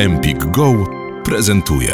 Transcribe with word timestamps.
Empik 0.00 0.44
Go 0.44 0.86
prezentuje. 1.24 1.92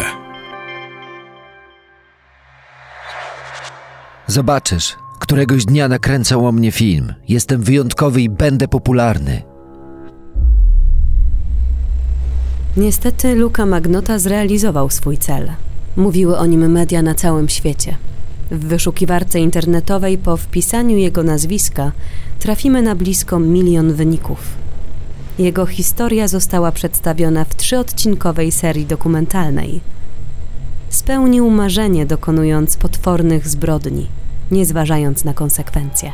Zobaczysz, 4.27 4.97
któregoś 5.21 5.65
dnia 5.65 5.89
nakręcał 5.89 6.47
o 6.47 6.53
mnie 6.53 6.73
film. 6.73 7.15
Jestem 7.29 7.63
wyjątkowy 7.63 8.23
i 8.23 8.29
będę 8.29 8.69
popularny. 8.69 9.43
Niestety 12.77 13.35
Luca 13.35 13.67
Magnota 13.67 14.19
zrealizował 14.19 14.91
swój 14.91 15.19
cel. 15.19 15.53
Mówiły 15.97 16.39
o 16.39 16.47
nim 16.47 16.71
media 16.71 17.03
na 17.03 17.15
całym 17.15 17.49
świecie. 17.49 17.97
W 18.51 18.65
wyszukiwarce 18.65 19.41
internetowej 19.41 20.19
po 20.19 20.37
wpisaniu 20.37 20.97
jego 20.97 21.23
nazwiska 21.23 21.93
trafimy 22.39 22.83
na 22.83 22.95
blisko 22.95 23.39
milion 23.39 23.93
wyników. 23.93 24.66
Jego 25.39 25.67
historia 25.67 26.29
została 26.29 26.73
przedstawiona 26.73 27.45
w 27.45 27.55
trzyodcinkowej 27.55 28.53
serii 28.53 28.87
dokumentalnej. 28.87 29.81
Spełnił 30.89 31.51
marzenie, 31.51 32.07
dokonując 32.07 32.77
potwornych 32.77 33.49
zbrodni, 33.49 34.07
nie 34.51 34.67
zważając 34.67 35.25
na 35.25 35.35
konsekwencje. 35.35 36.13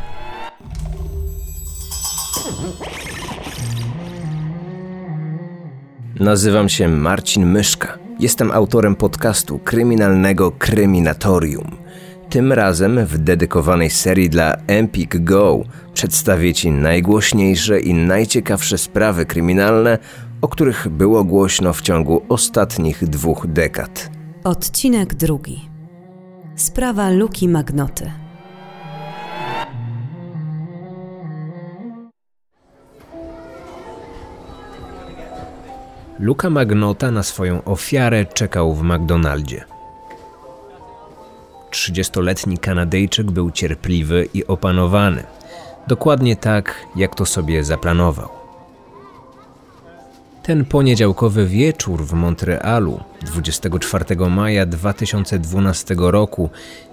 Nazywam 6.20 6.68
się 6.68 6.88
Marcin 6.88 7.46
Myszka. 7.46 7.98
Jestem 8.18 8.50
autorem 8.50 8.96
podcastu 8.96 9.58
kryminalnego 9.58 10.50
Kryminatorium. 10.50 11.81
Tym 12.32 12.52
razem 12.52 13.06
w 13.06 13.18
dedykowanej 13.18 13.90
serii 13.90 14.30
dla 14.30 14.56
Empik 14.66 15.24
Go 15.24 15.62
przedstawię 15.94 16.54
Ci 16.54 16.70
najgłośniejsze 16.70 17.80
i 17.80 17.94
najciekawsze 17.94 18.78
sprawy 18.78 19.26
kryminalne, 19.26 19.98
o 20.42 20.48
których 20.48 20.88
było 20.88 21.24
głośno 21.24 21.72
w 21.72 21.80
ciągu 21.80 22.22
ostatnich 22.28 23.04
dwóch 23.04 23.46
dekad. 23.46 24.10
Odcinek 24.44 25.14
drugi. 25.14 25.68
Sprawa 26.56 27.10
Luki 27.10 27.48
Magnoty. 27.48 28.12
Luka 36.18 36.50
Magnota 36.50 37.10
na 37.10 37.22
swoją 37.22 37.64
ofiarę 37.64 38.24
czekał 38.24 38.74
w 38.74 38.82
McDonaldzie. 38.82 39.71
30-letni 41.92 42.58
Kanadyjczyk 42.58 43.30
był 43.30 43.50
cierpliwy 43.50 44.28
i 44.34 44.46
opanowany. 44.46 45.22
Dokładnie 45.86 46.36
tak, 46.36 46.74
jak 46.96 47.14
to 47.14 47.26
sobie 47.26 47.64
zaplanował. 47.64 48.28
Ten 50.42 50.64
poniedziałkowy 50.64 51.46
wieczór 51.46 52.04
w 52.04 52.12
Montrealu 52.12 53.00
24 53.22 54.04
maja 54.30 54.66
2012 54.66 55.94
roku 55.98 56.50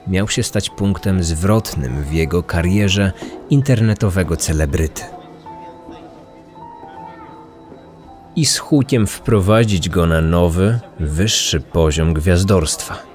miał 0.08 0.28
się 0.28 0.44
stać 0.44 0.70
punktem 0.70 1.24
zwrotnym 1.24 2.04
w 2.04 2.14
jego 2.14 2.44
karierze 2.44 3.12
internetowego 3.50 4.38
celebryty. 4.38 5.04
I 8.36 8.46
z 8.46 8.58
hukiem 8.58 9.08
wprowadzić 9.08 9.90
go 9.90 10.08
na 10.08 10.22
nowy, 10.22 10.80
wyższy 11.00 11.60
poziom 11.60 12.14
gwiazdorstwa. 12.14 13.09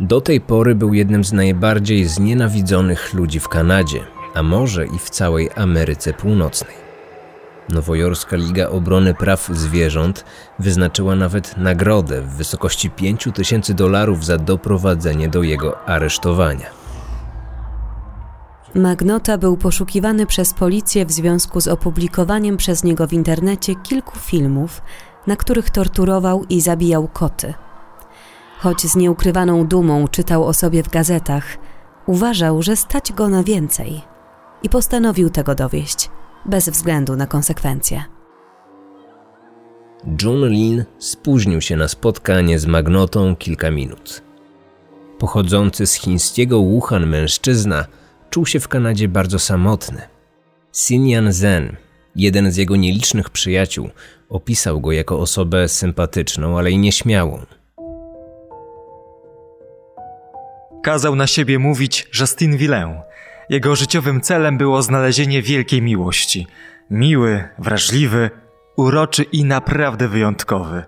Do 0.00 0.20
tej 0.20 0.40
pory 0.40 0.74
był 0.74 0.94
jednym 0.94 1.24
z 1.24 1.32
najbardziej 1.32 2.04
znienawidzonych 2.04 3.14
ludzi 3.14 3.40
w 3.40 3.48
Kanadzie, 3.48 4.00
a 4.34 4.42
może 4.42 4.86
i 4.86 4.98
w 4.98 5.10
całej 5.10 5.50
Ameryce 5.56 6.12
Północnej. 6.12 6.74
Nowojorska 7.68 8.36
Liga 8.36 8.68
Obrony 8.68 9.14
Praw 9.14 9.48
Zwierząt 9.52 10.24
wyznaczyła 10.58 11.16
nawet 11.16 11.56
nagrodę 11.56 12.22
w 12.22 12.28
wysokości 12.28 12.90
5 12.90 13.28
tysięcy 13.34 13.74
dolarów 13.74 14.24
za 14.24 14.38
doprowadzenie 14.38 15.28
do 15.28 15.42
jego 15.42 15.88
aresztowania. 15.88 16.66
Magnota 18.74 19.38
był 19.38 19.56
poszukiwany 19.56 20.26
przez 20.26 20.54
policję 20.54 21.06
w 21.06 21.12
związku 21.12 21.60
z 21.60 21.68
opublikowaniem 21.68 22.56
przez 22.56 22.84
niego 22.84 23.06
w 23.06 23.12
internecie 23.12 23.74
kilku 23.74 24.18
filmów, 24.18 24.82
na 25.26 25.36
których 25.36 25.70
torturował 25.70 26.44
i 26.48 26.60
zabijał 26.60 27.08
koty. 27.08 27.54
Choć 28.60 28.80
z 28.80 28.96
nieukrywaną 28.96 29.66
dumą 29.66 30.08
czytał 30.08 30.44
o 30.44 30.54
sobie 30.54 30.82
w 30.82 30.88
gazetach, 30.88 31.58
uważał, 32.06 32.62
że 32.62 32.76
stać 32.76 33.12
go 33.12 33.28
na 33.28 33.44
więcej 33.44 34.00
i 34.62 34.68
postanowił 34.68 35.30
tego 35.30 35.54
dowieść, 35.54 36.10
bez 36.46 36.68
względu 36.68 37.16
na 37.16 37.26
konsekwencje. 37.26 38.04
John 40.22 40.48
Lin 40.48 40.84
spóźnił 40.98 41.60
się 41.60 41.76
na 41.76 41.88
spotkanie 41.88 42.58
z 42.58 42.66
Magnotą 42.66 43.36
kilka 43.36 43.70
minut. 43.70 44.22
Pochodzący 45.18 45.86
z 45.86 45.94
chińskiego 45.94 46.62
Wuhan 46.62 47.06
mężczyzna 47.06 47.84
czuł 48.30 48.46
się 48.46 48.60
w 48.60 48.68
Kanadzie 48.68 49.08
bardzo 49.08 49.38
samotny. 49.38 50.02
Xin 50.72 51.32
Zen, 51.32 51.76
jeden 52.16 52.52
z 52.52 52.56
jego 52.56 52.76
nielicznych 52.76 53.30
przyjaciół, 53.30 53.90
opisał 54.28 54.80
go 54.80 54.92
jako 54.92 55.18
osobę 55.18 55.68
sympatyczną, 55.68 56.58
ale 56.58 56.70
i 56.70 56.78
nieśmiałą. 56.78 57.46
Kazał 60.82 61.16
na 61.16 61.26
siebie 61.26 61.58
mówić 61.58 62.08
Justin 62.20 62.56
Villain. 62.56 63.00
Jego 63.48 63.76
życiowym 63.76 64.20
celem 64.20 64.58
było 64.58 64.82
znalezienie 64.82 65.42
wielkiej 65.42 65.82
miłości. 65.82 66.46
Miły, 66.90 67.48
wrażliwy, 67.58 68.30
uroczy 68.76 69.22
i 69.22 69.44
naprawdę 69.44 70.08
wyjątkowy. 70.08 70.84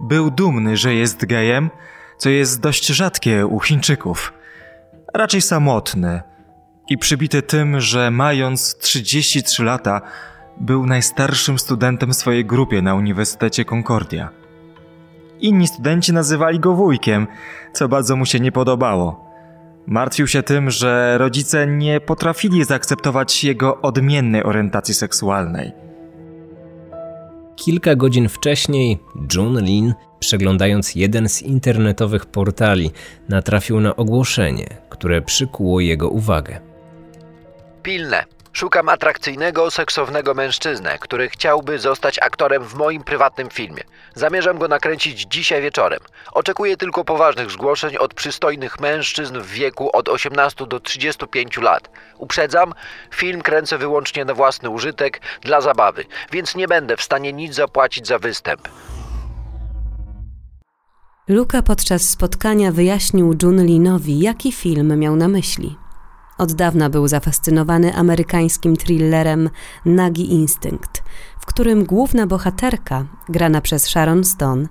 Był 0.00 0.30
dumny, 0.30 0.76
że 0.76 0.94
jest 0.94 1.26
gejem, 1.26 1.70
co 2.18 2.30
jest 2.30 2.60
dość 2.60 2.86
rzadkie 2.86 3.46
u 3.46 3.60
Chińczyków. 3.60 4.32
Raczej 5.14 5.42
samotny 5.42 6.22
i 6.88 6.98
przybity 6.98 7.42
tym, 7.42 7.80
że 7.80 8.10
mając 8.10 8.78
33 8.78 9.64
lata, 9.64 10.00
był 10.60 10.86
najstarszym 10.86 11.58
studentem 11.58 12.14
swojej 12.14 12.44
grupie 12.44 12.82
na 12.82 12.94
Uniwersytecie 12.94 13.64
Concordia. 13.64 14.37
Inni 15.40 15.66
studenci 15.66 16.12
nazywali 16.12 16.60
go 16.60 16.74
wujkiem, 16.74 17.26
co 17.72 17.88
bardzo 17.88 18.16
mu 18.16 18.26
się 18.26 18.40
nie 18.40 18.52
podobało. 18.52 19.28
Martwił 19.86 20.26
się 20.26 20.42
tym, 20.42 20.70
że 20.70 21.18
rodzice 21.18 21.66
nie 21.66 22.00
potrafili 22.00 22.64
zaakceptować 22.64 23.44
jego 23.44 23.80
odmiennej 23.80 24.44
orientacji 24.44 24.94
seksualnej. 24.94 25.72
Kilka 27.56 27.96
godzin 27.96 28.28
wcześniej 28.28 28.98
Jun 29.34 29.60
Lin, 29.60 29.94
przeglądając 30.18 30.94
jeden 30.94 31.28
z 31.28 31.42
internetowych 31.42 32.26
portali, 32.26 32.90
natrafił 33.28 33.80
na 33.80 33.96
ogłoszenie, 33.96 34.66
które 34.88 35.22
przykuło 35.22 35.80
jego 35.80 36.08
uwagę. 36.08 36.60
Pilne. 37.82 38.24
Szukam 38.52 38.88
atrakcyjnego, 38.88 39.70
seksownego 39.70 40.34
mężczyznę, 40.34 40.98
który 40.98 41.28
chciałby 41.28 41.78
zostać 41.78 42.18
aktorem 42.22 42.64
w 42.64 42.74
moim 42.74 43.04
prywatnym 43.04 43.50
filmie. 43.50 43.82
Zamierzam 44.14 44.58
go 44.58 44.68
nakręcić 44.68 45.20
dzisiaj 45.22 45.62
wieczorem. 45.62 46.00
Oczekuję 46.32 46.76
tylko 46.76 47.04
poważnych 47.04 47.50
zgłoszeń 47.50 47.96
od 47.96 48.14
przystojnych 48.14 48.80
mężczyzn 48.80 49.38
w 49.38 49.46
wieku 49.46 49.90
od 49.96 50.08
18 50.08 50.66
do 50.66 50.80
35 50.80 51.56
lat. 51.56 51.90
Uprzedzam, 52.18 52.74
film 53.14 53.42
kręcę 53.42 53.78
wyłącznie 53.78 54.24
na 54.24 54.34
własny 54.34 54.70
użytek, 54.70 55.20
dla 55.40 55.60
zabawy, 55.60 56.04
więc 56.32 56.54
nie 56.54 56.68
będę 56.68 56.96
w 56.96 57.02
stanie 57.02 57.32
nic 57.32 57.54
zapłacić 57.54 58.06
za 58.06 58.18
występ. 58.18 58.68
Luka 61.28 61.62
podczas 61.62 62.02
spotkania 62.02 62.72
wyjaśnił 62.72 63.34
Jun 63.42 63.66
Linowi, 63.66 64.20
jaki 64.20 64.52
film 64.52 64.98
miał 64.98 65.16
na 65.16 65.28
myśli. 65.28 65.76
Od 66.38 66.52
dawna 66.52 66.90
był 66.90 67.08
zafascynowany 67.08 67.94
amerykańskim 67.94 68.76
thrillerem 68.76 69.50
Nagi 69.84 70.32
Instynkt, 70.32 71.02
w 71.40 71.46
którym 71.46 71.84
główna 71.84 72.26
bohaterka, 72.26 73.06
grana 73.28 73.60
przez 73.60 73.82
Sharon 73.82 74.24
Stone, 74.24 74.66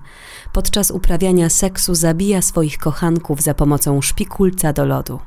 podczas 0.52 0.90
uprawiania 0.90 1.48
seksu 1.48 1.94
zabija 1.94 2.42
swoich 2.42 2.78
kochanków 2.78 3.40
za 3.42 3.54
pomocą 3.54 4.02
szpikulca 4.02 4.72
do 4.72 4.84
lodu. 4.84 5.20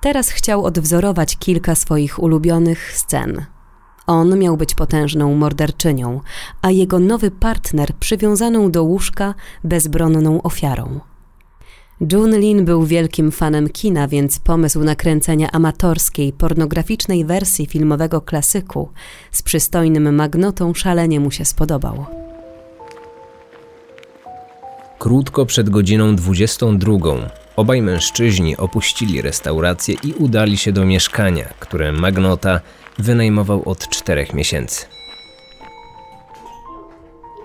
Teraz 0.00 0.28
chciał 0.28 0.64
odwzorować 0.64 1.36
kilka 1.36 1.74
swoich 1.74 2.22
ulubionych 2.22 2.92
scen. 2.92 3.44
On 4.06 4.38
miał 4.38 4.56
być 4.56 4.74
potężną 4.74 5.34
morderczynią, 5.34 6.20
a 6.62 6.70
jego 6.70 6.98
nowy 6.98 7.30
partner 7.30 7.94
przywiązaną 8.00 8.70
do 8.70 8.82
łóżka 8.84 9.34
bezbronną 9.64 10.42
ofiarą. 10.42 11.00
Jun 12.00 12.38
Lin 12.38 12.64
był 12.64 12.84
wielkim 12.84 13.32
fanem 13.32 13.68
kina, 13.68 14.08
więc 14.08 14.38
pomysł 14.38 14.84
nakręcenia 14.84 15.50
amatorskiej, 15.52 16.32
pornograficznej 16.32 17.24
wersji 17.24 17.66
filmowego 17.66 18.20
klasyku 18.20 18.88
z 19.32 19.42
przystojnym 19.42 20.14
magnotą 20.14 20.74
szalenie 20.74 21.20
mu 21.20 21.30
się 21.30 21.44
spodobał. 21.44 22.06
Krótko 24.98 25.46
przed 25.46 25.70
godziną 25.70 26.16
22 26.16 26.96
obaj 27.56 27.82
mężczyźni 27.82 28.56
opuścili 28.56 29.22
restaurację 29.22 29.94
i 30.04 30.12
udali 30.12 30.56
się 30.56 30.72
do 30.72 30.84
mieszkania, 30.84 31.48
które 31.60 31.92
Magnota 31.92 32.60
wynajmował 32.98 33.68
od 33.68 33.88
czterech 33.88 34.34
miesięcy. 34.34 34.86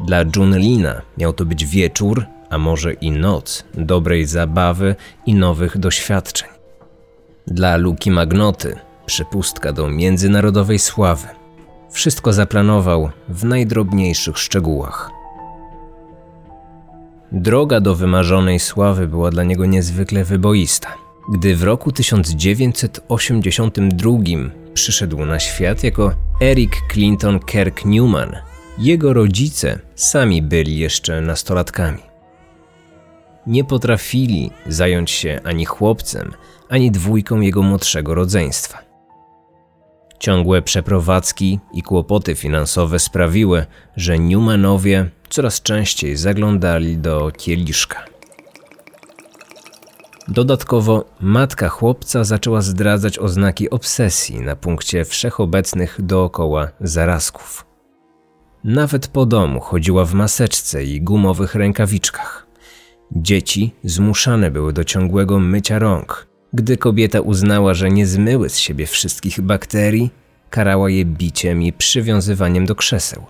Dla 0.05 0.23
Junelina 0.35 1.01
miał 1.17 1.33
to 1.33 1.45
być 1.45 1.65
wieczór, 1.65 2.25
a 2.51 2.57
może 2.57 2.93
i 2.93 3.11
noc 3.11 3.63
dobrej 3.73 4.25
zabawy 4.25 4.95
i 5.25 5.33
nowych 5.33 5.77
doświadczeń. 5.77 6.49
Dla 7.47 7.77
Luki 7.77 8.11
Magnoty 8.11 8.75
przepustka 9.05 9.73
do 9.73 9.87
międzynarodowej 9.87 10.79
sławy. 10.79 11.27
Wszystko 11.91 12.33
zaplanował 12.33 13.09
w 13.29 13.43
najdrobniejszych 13.43 14.37
szczegółach. 14.37 15.11
Droga 17.31 17.79
do 17.79 17.95
wymarzonej 17.95 18.59
sławy 18.59 19.07
była 19.07 19.31
dla 19.31 19.43
niego 19.43 19.65
niezwykle 19.65 20.23
wyboista. 20.23 20.97
Gdy 21.33 21.55
w 21.55 21.63
roku 21.63 21.91
1982 21.91 24.17
przyszedł 24.73 25.25
na 25.25 25.39
świat 25.39 25.83
jako 25.83 26.11
Eric 26.41 26.71
Clinton 26.91 27.39
Kirk 27.39 27.85
Newman, 27.85 28.35
jego 28.77 29.13
rodzice 29.13 29.79
sami 29.95 30.41
byli 30.41 30.77
jeszcze 30.77 31.21
nastolatkami. 31.21 32.10
Nie 33.47 33.63
potrafili 33.63 34.51
zająć 34.67 35.11
się 35.11 35.39
ani 35.43 35.65
chłopcem, 35.65 36.33
ani 36.69 36.91
dwójką 36.91 37.39
jego 37.39 37.61
młodszego 37.61 38.15
rodzeństwa. 38.15 38.79
Ciągłe 40.19 40.61
przeprowadzki 40.61 41.59
i 41.73 41.81
kłopoty 41.81 42.35
finansowe 42.35 42.99
sprawiły, 42.99 43.65
że 43.95 44.19
Newmanowie 44.19 45.09
coraz 45.29 45.61
częściej 45.61 46.17
zaglądali 46.17 46.97
do 46.97 47.31
kieliszka. 47.37 48.05
Dodatkowo 50.27 51.05
matka 51.19 51.69
chłopca 51.69 52.23
zaczęła 52.23 52.61
zdradzać 52.61 53.19
oznaki 53.19 53.69
obsesji 53.69 54.39
na 54.39 54.55
punkcie 54.55 55.05
wszechobecnych 55.05 56.01
dookoła 56.01 56.67
zarazków. 56.81 57.65
Nawet 58.63 59.07
po 59.07 59.25
domu 59.25 59.59
chodziła 59.59 60.05
w 60.05 60.13
maseczce 60.13 60.83
i 60.83 61.01
gumowych 61.01 61.55
rękawiczkach. 61.55 62.50
Dzieci 63.15 63.73
zmuszane 63.83 64.51
były 64.51 64.73
do 64.73 64.83
ciągłego 64.83 65.39
mycia 65.39 65.79
rąk. 65.79 66.27
Gdy 66.53 66.77
kobieta 66.77 67.21
uznała, 67.21 67.73
że 67.73 67.89
nie 67.89 68.07
zmyły 68.07 68.49
z 68.49 68.57
siebie 68.57 68.87
wszystkich 68.87 69.41
bakterii, 69.41 70.09
karała 70.49 70.89
je 70.89 71.05
biciem 71.05 71.61
i 71.61 71.73
przywiązywaniem 71.73 72.65
do 72.65 72.75
krzeseł. 72.75 73.25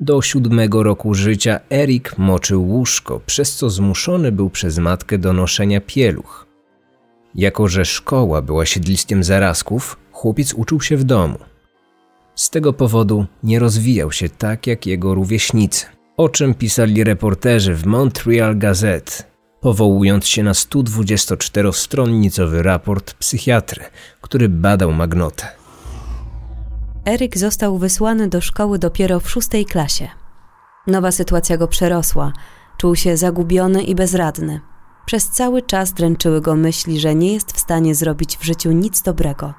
Do 0.00 0.22
siódmego 0.22 0.82
roku 0.82 1.14
życia 1.14 1.60
Erik 1.70 2.18
moczył 2.18 2.68
łóżko, 2.68 3.20
przez 3.26 3.56
co 3.56 3.70
zmuszony 3.70 4.32
był 4.32 4.50
przez 4.50 4.78
matkę 4.78 5.18
do 5.18 5.32
noszenia 5.32 5.80
pieluch. 5.80 6.46
Jako, 7.34 7.68
że 7.68 7.84
szkoła 7.84 8.42
była 8.42 8.66
siedliskiem 8.66 9.24
zarazków, 9.24 9.96
chłopiec 10.12 10.54
uczył 10.54 10.80
się 10.80 10.96
w 10.96 11.04
domu. 11.04 11.38
Z 12.34 12.50
tego 12.50 12.72
powodu 12.72 13.26
nie 13.42 13.58
rozwijał 13.58 14.12
się 14.12 14.28
tak 14.28 14.66
jak 14.66 14.86
jego 14.86 15.14
rówieśnicy, 15.14 15.86
o 16.16 16.28
czym 16.28 16.54
pisali 16.54 17.04
reporterzy 17.04 17.74
w 17.74 17.86
Montreal 17.86 18.58
Gazette, 18.58 19.12
powołując 19.60 20.26
się 20.26 20.42
na 20.42 20.52
124-stronnicowy 20.52 22.62
raport 22.62 23.14
psychiatry, 23.14 23.84
który 24.20 24.48
badał 24.48 24.92
Magnotę. 24.92 25.46
Eryk 27.04 27.38
został 27.38 27.78
wysłany 27.78 28.28
do 28.28 28.40
szkoły 28.40 28.78
dopiero 28.78 29.20
w 29.20 29.30
szóstej 29.30 29.64
klasie. 29.64 30.08
Nowa 30.86 31.12
sytuacja 31.12 31.56
go 31.56 31.68
przerosła. 31.68 32.32
Czuł 32.78 32.96
się 32.96 33.16
zagubiony 33.16 33.82
i 33.82 33.94
bezradny. 33.94 34.60
Przez 35.06 35.30
cały 35.30 35.62
czas 35.62 35.92
dręczyły 35.92 36.40
go 36.40 36.56
myśli, 36.56 37.00
że 37.00 37.14
nie 37.14 37.32
jest 37.32 37.52
w 37.52 37.60
stanie 37.60 37.94
zrobić 37.94 38.36
w 38.36 38.44
życiu 38.44 38.72
nic 38.72 39.02
dobrego. 39.02 39.54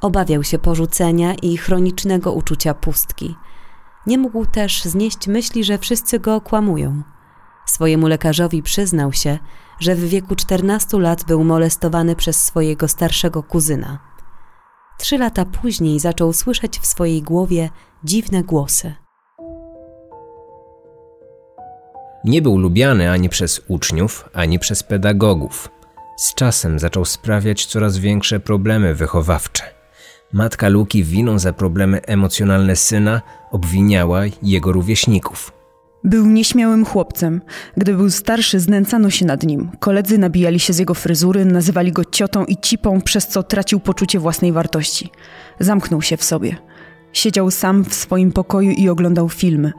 Obawiał 0.00 0.44
się 0.44 0.58
porzucenia 0.58 1.34
i 1.34 1.56
chronicznego 1.56 2.32
uczucia 2.32 2.74
pustki. 2.74 3.34
Nie 4.06 4.18
mógł 4.18 4.46
też 4.46 4.84
znieść 4.84 5.28
myśli, 5.28 5.64
że 5.64 5.78
wszyscy 5.78 6.20
go 6.20 6.34
okłamują. 6.34 7.02
Swojemu 7.66 8.06
lekarzowi 8.06 8.62
przyznał 8.62 9.12
się, 9.12 9.38
że 9.80 9.94
w 9.94 10.04
wieku 10.04 10.36
14 10.36 10.98
lat 10.98 11.24
był 11.24 11.44
molestowany 11.44 12.16
przez 12.16 12.44
swojego 12.44 12.88
starszego 12.88 13.42
kuzyna. 13.42 13.98
Trzy 14.98 15.18
lata 15.18 15.44
później 15.44 16.00
zaczął 16.00 16.32
słyszeć 16.32 16.78
w 16.78 16.86
swojej 16.86 17.22
głowie 17.22 17.70
dziwne 18.04 18.42
głosy. 18.42 18.94
Nie 22.24 22.42
był 22.42 22.58
lubiany 22.58 23.10
ani 23.10 23.28
przez 23.28 23.60
uczniów, 23.68 24.28
ani 24.34 24.58
przez 24.58 24.82
pedagogów. 24.82 25.68
Z 26.16 26.34
czasem 26.34 26.78
zaczął 26.78 27.04
sprawiać 27.04 27.66
coraz 27.66 27.98
większe 27.98 28.40
problemy 28.40 28.94
wychowawcze. 28.94 29.79
Matka 30.32 30.68
Luki 30.68 31.04
winą 31.04 31.38
za 31.38 31.52
problemy 31.52 32.02
emocjonalne 32.02 32.76
syna 32.76 33.22
obwiniała 33.50 34.20
jego 34.42 34.72
rówieśników. 34.72 35.52
Był 36.04 36.26
nieśmiałym 36.26 36.84
chłopcem. 36.84 37.40
Gdy 37.76 37.94
był 37.94 38.10
starszy, 38.10 38.60
znęcano 38.60 39.10
się 39.10 39.26
nad 39.26 39.42
nim. 39.42 39.70
Koledzy 39.80 40.18
nabijali 40.18 40.60
się 40.60 40.72
z 40.72 40.78
jego 40.78 40.94
fryzury, 40.94 41.44
nazywali 41.44 41.92
go 41.92 42.04
ciotą 42.04 42.44
i 42.44 42.56
cipą, 42.56 43.00
przez 43.00 43.28
co 43.28 43.42
tracił 43.42 43.80
poczucie 43.80 44.18
własnej 44.18 44.52
wartości. 44.52 45.10
Zamknął 45.60 46.02
się 46.02 46.16
w 46.16 46.24
sobie. 46.24 46.56
Siedział 47.12 47.50
sam 47.50 47.84
w 47.84 47.94
swoim 47.94 48.32
pokoju 48.32 48.70
i 48.70 48.88
oglądał 48.88 49.28
filmy. 49.28 49.72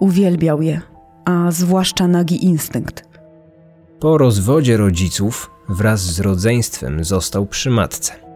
Uwielbiał 0.00 0.62
je, 0.62 0.80
a 1.24 1.50
zwłaszcza 1.50 2.08
nagi 2.08 2.44
instynkt. 2.44 3.08
Po 4.00 4.18
rozwodzie 4.18 4.76
rodziców 4.76 5.50
wraz 5.68 6.00
z 6.00 6.20
rodzeństwem 6.20 7.04
został 7.04 7.46
przy 7.46 7.70
matce. 7.70 8.27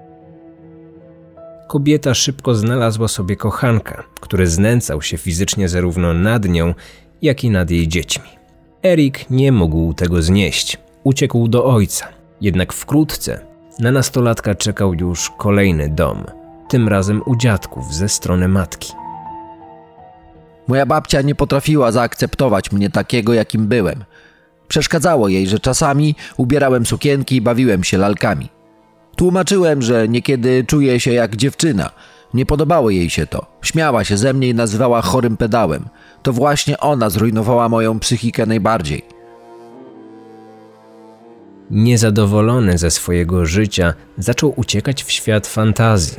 Kobieta 1.73 2.15
szybko 2.15 2.55
znalazła 2.55 3.09
sobie 3.09 3.37
kochanka, 3.37 4.05
który 4.21 4.47
znęcał 4.47 5.03
się 5.03 5.19
fizycznie 5.19 5.69
zarówno 5.69 6.15
nad 6.15 6.49
nią, 6.49 6.75
jak 7.23 7.45
i 7.45 7.51
nad 7.51 7.71
jej 7.71 7.89
dziećmi. 7.89 8.29
Erik 8.85 9.31
nie 9.31 9.53
mógł 9.53 9.95
tego 9.95 10.23
znieść. 10.23 10.79
Uciekł 11.05 11.49
do 11.49 11.65
ojca. 11.65 12.09
Jednak 12.41 12.73
wkrótce 12.73 13.47
na 13.79 13.93
nastolatka 13.93 14.55
czekał 14.55 14.95
już 14.95 15.31
kolejny 15.39 15.89
dom, 15.89 16.25
tym 16.69 16.89
razem 16.89 17.23
u 17.27 17.37
dziadków 17.37 17.95
ze 17.95 18.09
strony 18.09 18.49
matki. 18.49 18.93
Moja 20.69 20.87
babcia 20.87 21.23
nie 21.23 21.35
potrafiła 21.35 21.93
zaakceptować 21.93 22.73
mnie 22.73 22.91
takiego, 22.91 23.35
jakim 23.35 23.67
byłem. 23.67 24.05
Przeszkadzało 24.69 25.29
jej, 25.29 25.47
że 25.47 25.59
czasami 25.59 26.15
ubierałem 26.37 26.87
sukienki 26.87 27.37
i 27.37 27.41
bawiłem 27.41 27.85
się 27.85 27.99
lalkami. 27.99 28.62
Tłumaczyłem, 29.17 29.83
że 29.83 30.09
niekiedy 30.09 30.65
czuję 30.67 31.01
się 31.01 31.13
jak 31.13 31.37
dziewczyna. 31.37 31.91
Nie 32.35 32.47
podobało 32.47 32.91
jej 32.91 33.11
się 33.11 33.27
to. 33.27 33.47
Śmiała 33.63 34.05
się 34.05 34.17
ze 34.17 34.33
mnie 34.33 34.49
i 34.49 34.55
nazywała 34.55 35.03
chorym 35.03 35.37
pedałem. 35.37 35.85
To 36.23 36.33
właśnie 36.33 36.79
ona 36.79 37.11
zrujnowała 37.11 37.69
moją 37.69 37.99
psychikę 38.01 38.47
najbardziej. 38.47 39.03
Niezadowolony 41.71 42.79
ze 42.79 42.91
swojego 42.91 43.47
życia, 43.47 43.95
zaczął 44.19 44.53
uciekać 44.57 45.05
w 45.05 45.11
świat 45.11 45.47
fantazji. 45.47 46.19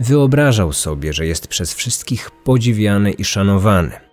Wyobrażał 0.00 0.72
sobie, 0.72 1.12
że 1.12 1.26
jest 1.26 1.46
przez 1.46 1.74
wszystkich 1.74 2.30
podziwiany 2.30 3.10
i 3.10 3.24
szanowany. 3.24 4.07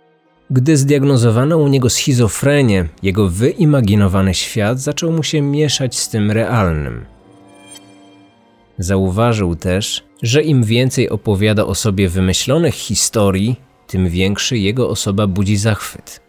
Gdy 0.50 0.76
zdiagnozowano 0.76 1.58
u 1.58 1.68
niego 1.68 1.90
schizofrenię, 1.90 2.88
jego 3.02 3.28
wyimaginowany 3.28 4.34
świat 4.34 4.80
zaczął 4.80 5.12
mu 5.12 5.22
się 5.22 5.42
mieszać 5.42 5.98
z 5.98 6.08
tym 6.08 6.30
realnym. 6.30 7.04
Zauważył 8.78 9.56
też, 9.56 10.04
że 10.22 10.42
im 10.42 10.64
więcej 10.64 11.10
opowiada 11.10 11.64
o 11.64 11.74
sobie 11.74 12.08
wymyślonych 12.08 12.74
historii, 12.74 13.56
tym 13.86 14.08
większy 14.08 14.58
jego 14.58 14.88
osoba 14.88 15.26
budzi 15.26 15.56
zachwyt. 15.56 16.20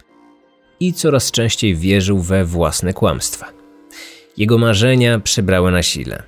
I 0.80 0.94
coraz 0.94 1.32
częściej 1.32 1.76
wierzył 1.76 2.20
we 2.20 2.46
własne 2.46 2.94
kłamstwa. 2.94 3.46
Jego 4.38 4.58
marzenia 4.58 5.20
przybrały 5.20 5.72
na 5.72 5.84
sile. 5.84 6.24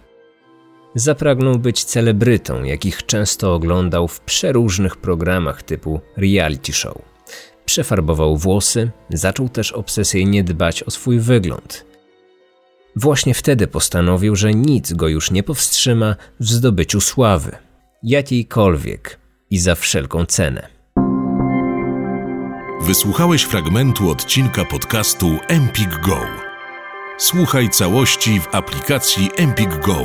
Zapragnął 0.95 1.59
być 1.59 1.83
celebrytą, 1.83 2.63
jakich 2.63 3.05
często 3.05 3.53
oglądał 3.53 4.07
w 4.07 4.19
przeróżnych 4.19 4.97
programach 4.97 5.63
typu 5.63 5.99
reality 6.17 6.73
show. 6.73 7.08
Przefarbował 7.69 8.37
włosy, 8.37 8.91
zaczął 9.09 9.49
też 9.49 9.71
obsesyjnie 9.71 10.43
dbać 10.43 10.83
o 10.83 10.91
swój 10.91 11.19
wygląd. 11.19 11.85
Właśnie 12.95 13.33
wtedy 13.33 13.67
postanowił, 13.67 14.35
że 14.35 14.53
nic 14.53 14.93
go 14.93 15.07
już 15.07 15.31
nie 15.31 15.43
powstrzyma 15.43 16.15
w 16.39 16.49
zdobyciu 16.49 17.01
sławy, 17.01 17.57
jakiejkolwiek 18.03 19.19
i 19.51 19.59
za 19.59 19.75
wszelką 19.75 20.25
cenę. 20.25 20.67
Wysłuchałeś 22.81 23.43
fragmentu 23.43 24.09
odcinka 24.09 24.65
podcastu 24.65 25.37
Empik 25.47 26.01
Go. 26.05 26.19
Słuchaj 27.17 27.69
całości 27.69 28.39
w 28.39 28.55
aplikacji 28.55 29.29
Empik 29.37 29.85
Go. 29.85 29.97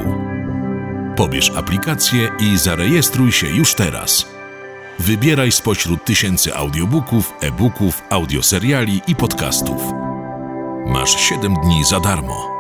Pobierz 1.17 1.51
aplikację 1.51 2.31
i 2.41 2.59
zarejestruj 2.59 3.33
się 3.33 3.47
już 3.47 3.75
teraz. 3.75 4.34
Wybieraj 4.99 5.53
spośród 5.53 6.05
tysięcy 6.05 6.55
audiobooków, 6.55 7.33
e-booków, 7.41 8.03
audioseriali 8.11 9.01
i 9.07 9.17
podcastów. 9.17 9.83
Masz 10.87 11.21
7 11.21 11.55
dni 11.55 11.85
za 11.85 12.01
darmo. 12.01 12.54